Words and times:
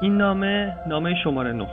این 0.00 0.16
نامه 0.16 0.76
نامه 0.86 1.14
شماره 1.14 1.52
9 1.52 1.66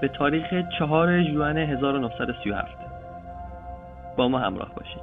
به 0.00 0.08
تاریخ 0.08 0.54
4 0.78 1.22
ژوئن 1.22 1.56
1937 1.56 2.76
با 4.16 4.28
ما 4.28 4.38
همراه 4.38 4.74
باشید. 4.74 5.02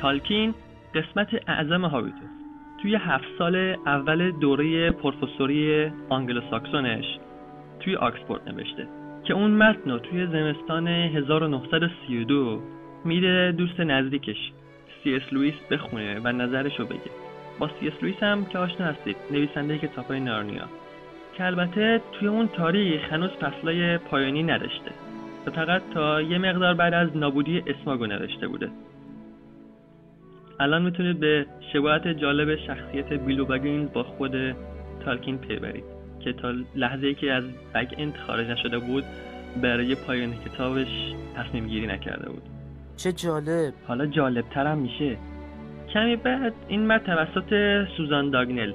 تالکین 0.00 0.54
قسمت 0.94 1.28
اعظم 1.48 1.84
هابیت 1.84 2.15
رو 2.15 2.30
توی 2.82 2.94
هفت 2.94 3.28
سال 3.38 3.56
اول 3.86 4.30
دوره 4.30 4.90
پروفسوری 4.90 5.90
ساکسونش 6.50 7.18
توی 7.80 7.96
آکسفورد 7.96 8.48
نوشته 8.48 8.88
که 9.24 9.34
اون 9.34 9.50
متن 9.50 9.90
رو 9.90 9.98
توی 9.98 10.26
زمستان 10.26 10.88
1932 10.88 12.62
میده 13.04 13.52
دوست 13.52 13.80
نزدیکش 13.80 14.52
سی 15.04 15.16
اس 15.16 15.32
لوئیس 15.32 15.54
بخونه 15.70 16.20
و 16.24 16.32
نظرش 16.32 16.80
رو 16.80 16.86
بگه. 16.86 17.10
با 17.58 17.70
سی 17.80 17.88
اس 17.88 17.94
لوئیس 18.02 18.22
هم 18.22 18.44
که 18.44 18.58
آشنا 18.58 18.86
هستید 18.86 19.16
نویسنده 19.30 19.78
کتابهای 19.78 20.20
نارنیا. 20.20 20.64
که 21.34 21.44
البته 21.44 22.00
توی 22.12 22.28
اون 22.28 22.48
تاریخ 22.48 23.12
هنوز 23.12 23.30
فصلای 23.30 23.98
پایانی 23.98 24.42
نداشته. 24.42 24.90
فقط 25.54 25.82
تا 25.94 26.22
یه 26.22 26.38
مقدار 26.38 26.74
بعد 26.74 26.94
از 26.94 27.16
نابودی 27.16 27.62
اسماگو 27.66 28.06
نوشته 28.06 28.48
بوده. 28.48 28.70
الان 30.62 30.82
می‌تونید 30.82 31.20
به 31.20 31.46
شباهت 31.72 32.08
جالب 32.08 32.56
شخصیت 32.56 33.12
بیلو 33.12 33.44
بگینز 33.44 33.92
با 33.92 34.02
خود 34.02 34.32
تالکین 35.04 35.38
پی 35.38 35.56
برید 35.56 35.84
که 36.20 36.32
تا 36.32 36.52
لحظه 36.74 37.06
ای 37.06 37.14
که 37.14 37.32
از 37.32 37.44
بگ 37.74 37.94
انت 37.98 38.16
خارج 38.26 38.46
نشده 38.46 38.78
بود 38.78 39.04
برای 39.62 39.94
پایان 39.94 40.32
کتابش 40.44 41.14
تصمیم 41.36 41.66
گیری 41.66 41.86
نکرده 41.86 42.30
بود. 42.30 42.42
چه 42.96 43.12
جالب. 43.12 43.72
حالا 43.86 44.06
جالب 44.06 44.44
ترم 44.50 44.78
میشه. 44.78 45.16
کمی 45.94 46.16
بعد 46.16 46.52
این 46.68 46.80
مرد 46.80 47.04
توسط 47.04 47.84
سوزان 47.96 48.30
داگنل 48.30 48.72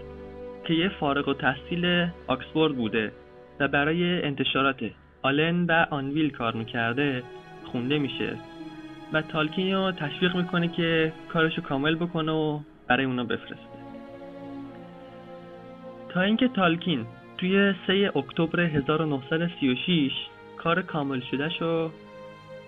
که 0.68 0.74
یه 0.74 0.90
فارغ 1.00 1.28
و 1.28 1.34
تحصیل 1.34 2.08
آکسفورد 2.28 2.76
بوده 2.76 3.12
و 3.60 3.68
برای 3.68 4.24
انتشارات 4.24 4.76
آلن 5.22 5.66
و 5.66 5.86
آنویل 5.92 6.30
کار 6.30 6.56
می‌کرده 6.56 7.24
خونده 7.72 8.00
میشه. 8.00 8.38
و 9.14 9.22
تالکین 9.22 9.74
رو 9.74 9.92
تشویق 9.92 10.36
می‌کنه 10.36 10.68
که 10.68 11.14
کارشو 11.30 11.62
کامل 11.62 11.96
بکنه 11.96 12.32
و 12.32 12.60
برای 12.88 13.06
اونا 13.06 13.24
بفرسته. 13.24 13.78
تا 16.10 16.22
اینکه 16.22 16.48
تالکین 16.48 17.06
توی 17.38 17.74
3 17.88 18.12
اکتبر 18.16 18.60
1936 18.60 20.12
کار 20.58 20.82
کامل 20.82 21.20
شده 21.32 21.50
شو 21.50 21.92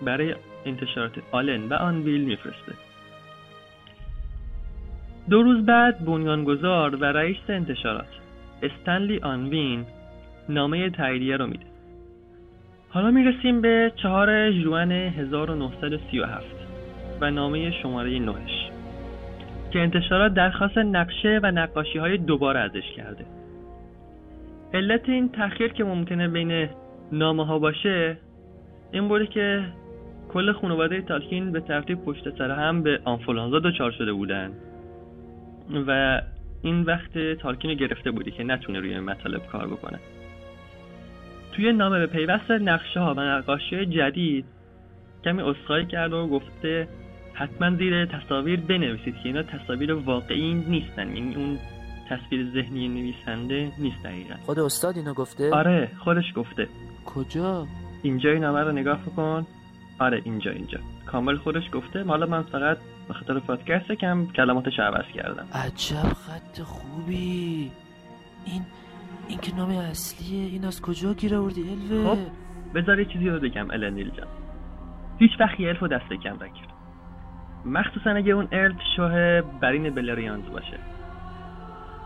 برای 0.02 0.34
انتشارات 0.66 1.12
آلن 1.32 1.68
و 1.68 1.74
آنویل 1.74 2.24
میفرسته. 2.24 2.72
دو 5.30 5.42
روز 5.42 5.66
بعد 5.66 6.04
بنیانگذار 6.04 6.96
و 6.96 7.04
رئیس 7.04 7.36
انتشارات 7.48 8.08
استنلی 8.62 9.18
آنوین 9.18 9.86
نامه 10.48 10.90
تاییدیه 10.90 11.36
رو 11.36 11.46
میده. 11.46 11.69
حالا 12.92 13.10
می‌رسیم 13.10 13.60
به 13.60 13.92
چهار 13.96 14.50
ژوئن 14.50 14.92
1937 14.92 16.44
و 17.20 17.30
نامه 17.30 17.70
شماره 17.70 18.18
نهش 18.18 18.70
که 19.70 19.78
انتشارات 19.78 20.34
درخواست 20.34 20.78
نقشه 20.78 21.40
و 21.42 21.50
نقاشی 21.50 21.98
های 21.98 22.18
دوباره 22.18 22.60
ازش 22.60 22.92
کرده. 22.96 23.24
علت 24.74 25.08
این 25.08 25.28
تاخیر 25.28 25.72
که 25.72 25.84
ممکنه 25.84 26.28
بین 26.28 26.68
نامه 27.12 27.46
ها 27.46 27.58
باشه 27.58 28.16
این 28.92 29.08
بوده 29.08 29.26
که 29.26 29.64
کل 30.28 30.52
خانواده 30.52 31.02
تالکین 31.02 31.52
به 31.52 31.60
ترتیب 31.60 32.04
پشت 32.04 32.38
سر 32.38 32.50
هم 32.50 32.82
به 32.82 33.00
آنفولانزا 33.04 33.58
دچار 33.58 33.90
شده 33.90 34.12
بودن 34.12 34.50
و 35.86 36.22
این 36.62 36.82
وقت 36.82 37.18
تالکین 37.34 37.74
گرفته 37.74 38.10
بودی 38.10 38.30
که 38.30 38.44
نتونه 38.44 38.80
روی 38.80 39.00
مطالب 39.00 39.46
کار 39.46 39.66
بکنه. 39.66 39.98
توی 41.60 41.72
نامه 41.72 41.98
به 41.98 42.06
پیوست 42.06 42.50
نقشه 42.50 43.00
ها 43.00 43.14
و 43.14 43.20
نقاشی 43.20 43.86
جدید 43.86 44.44
کمی 45.24 45.42
اصخایی 45.42 45.86
کرد 45.86 46.12
و 46.12 46.26
گفته 46.28 46.88
حتما 47.34 47.76
زیر 47.76 48.06
تصاویر 48.06 48.60
بنویسید 48.60 49.14
که 49.14 49.20
اینا 49.24 49.42
تصاویر 49.42 49.92
واقعی 49.92 50.54
نیستن. 50.54 51.16
یعنی 51.16 51.34
اون 51.34 51.58
تصویر 52.10 52.50
ذهنی 52.54 52.88
نویسنده 52.88 53.72
نیست 53.78 54.02
دقیقا. 54.04 54.34
خود 54.46 54.58
استاد 54.58 54.96
اینو 54.96 55.14
گفته؟ 55.14 55.50
آره 55.50 55.90
خودش 56.04 56.24
گفته. 56.36 56.68
کجا؟ 57.06 57.66
اینجا 58.02 58.30
این 58.30 58.44
نامه 58.44 58.60
رو 58.60 58.72
نگاه 58.72 58.98
بکن. 59.02 59.46
آره 59.98 60.22
اینجا 60.24 60.50
اینجا. 60.50 60.78
کامل 61.06 61.36
خودش 61.36 61.64
گفته. 61.72 62.04
حالا 62.04 62.26
من 62.26 62.42
فقط 62.42 62.78
به 63.08 63.14
خاطر 63.14 63.38
پادکست 63.38 63.92
کم 63.92 64.26
کلماتش 64.26 64.78
عوض 64.78 65.06
کردم. 65.14 65.46
عجب 65.54 66.12
خط 66.12 66.60
خوبی. 66.62 67.70
این 68.46 68.62
این 69.60 69.68
که 69.68 69.76
نام 69.76 69.90
اصلیه 69.90 70.46
این 70.46 70.64
از 70.64 70.82
کجا 70.82 71.14
گیر 71.14 71.34
آوردی 71.34 71.62
الوه؟ 71.70 72.14
خب 72.14 72.18
بذار 72.74 72.98
یه 72.98 73.04
چیزی 73.04 73.28
رو 73.28 73.40
بگم 73.40 73.70
النیل 73.70 74.10
جان. 74.10 74.26
هیچ 75.18 75.30
وقت 75.40 75.60
الف 75.60 75.82
دست 75.82 76.12
کم 76.12 76.34
نگیر 76.34 76.66
مخصوصا 77.64 78.10
اگه 78.10 78.32
اون 78.32 78.48
ارد 78.52 78.76
شاه 78.96 79.40
برین 79.40 79.94
بلریانز 79.94 80.44
باشه. 80.52 80.78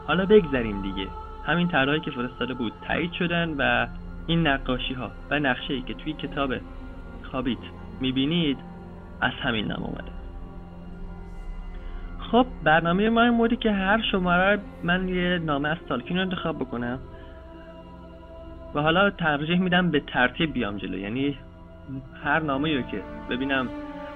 حالا 0.06 0.26
بگذریم 0.26 0.82
دیگه. 0.82 1.08
همین 1.46 1.68
طرحهایی 1.68 2.00
که 2.00 2.10
فرستاده 2.10 2.54
بود 2.54 2.72
تایید 2.86 3.12
شدن 3.12 3.54
و 3.58 3.86
این 4.26 4.46
نقاشی 4.46 4.94
ها 4.94 5.10
و 5.30 5.38
نقشه 5.38 5.74
ای 5.74 5.82
که 5.82 5.94
توی 5.94 6.12
کتاب 6.12 6.54
خابیت 7.22 7.58
می‌بینید 8.00 8.58
از 9.20 9.32
همین 9.42 9.66
نام 9.66 9.82
اومده. 9.82 10.12
خب 12.30 12.46
برنامه 12.64 13.10
ما 13.10 13.22
این 13.22 13.34
مودی 13.34 13.56
که 13.56 13.72
هر 13.72 14.02
شماره 14.12 14.60
من 14.84 15.08
یه 15.08 15.38
نامه 15.38 15.68
از 15.68 15.78
تالکین 15.88 16.16
رو 16.16 16.22
انتخاب 16.22 16.58
بکنم. 16.58 16.98
و 18.74 18.80
حالا 18.80 19.10
ترجیح 19.10 19.58
میدم 19.60 19.90
به 19.90 20.00
ترتیب 20.00 20.52
بیام 20.52 20.76
جلو. 20.76 20.98
یعنی 20.98 21.38
هر 22.24 22.40
نامه 22.40 22.76
رو 22.76 22.82
که 22.82 23.02
ببینم 23.30 23.68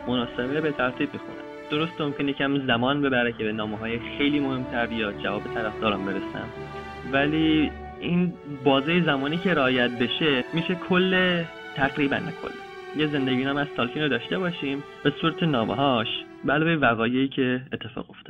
مناسبه 0.08 0.60
به 0.60 0.72
ترتیب 0.72 1.08
بخونم 1.08 1.48
درست 1.70 2.00
ممکنه 2.00 2.32
کم 2.32 2.66
زمان 2.66 3.02
ببره 3.02 3.32
که 3.32 3.44
به 3.44 3.52
نامه 3.52 3.76
های 3.76 3.98
خیلی 4.18 4.40
مهمتر 4.40 4.92
یا 4.92 5.12
جواب 5.12 5.42
طرفدارم 5.54 6.04
برسم. 6.04 6.48
ولی 7.12 7.70
این 8.00 8.32
بازه 8.64 9.02
زمانی 9.02 9.36
که 9.36 9.54
رعایت 9.54 9.90
بشه 9.90 10.44
میشه 10.54 10.74
کل 10.74 11.42
تقریبا 11.76 12.16
کل. 12.16 13.00
یه 13.00 13.06
زندگی 13.06 13.44
نام 13.44 13.56
از 13.56 13.66
تالکین 13.76 14.02
رو 14.02 14.08
داشته 14.08 14.38
باشیم 14.38 14.84
به 15.04 15.12
صورت 15.20 15.42
نامه 15.42 15.74
هاش 15.74 16.08
به 16.44 16.76
وقایعی 16.76 17.28
که 17.28 17.60
اتفاق 17.72 18.10
افتاد. 18.10 18.27